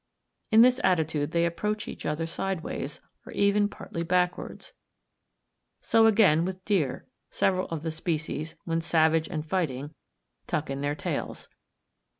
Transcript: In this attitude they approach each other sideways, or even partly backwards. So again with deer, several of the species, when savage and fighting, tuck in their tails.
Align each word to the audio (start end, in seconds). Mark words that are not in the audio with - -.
In 0.49 0.63
this 0.63 0.81
attitude 0.83 1.29
they 1.29 1.45
approach 1.45 1.87
each 1.87 2.07
other 2.07 2.25
sideways, 2.25 3.01
or 3.23 3.31
even 3.33 3.69
partly 3.69 4.01
backwards. 4.01 4.73
So 5.79 6.07
again 6.07 6.43
with 6.43 6.65
deer, 6.65 7.05
several 7.29 7.67
of 7.67 7.83
the 7.83 7.91
species, 7.91 8.55
when 8.65 8.81
savage 8.81 9.27
and 9.27 9.45
fighting, 9.45 9.93
tuck 10.47 10.71
in 10.71 10.81
their 10.81 10.95
tails. 10.95 11.49